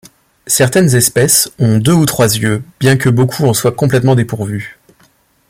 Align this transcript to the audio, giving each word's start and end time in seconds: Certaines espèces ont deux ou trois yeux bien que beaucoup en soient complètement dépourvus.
Certaines 0.47 0.95
espèces 0.95 1.51
ont 1.59 1.77
deux 1.77 1.91
ou 1.93 2.07
trois 2.07 2.25
yeux 2.33 2.63
bien 2.79 2.97
que 2.97 3.07
beaucoup 3.07 3.45
en 3.45 3.53
soient 3.53 3.71
complètement 3.71 4.15
dépourvus. 4.15 4.79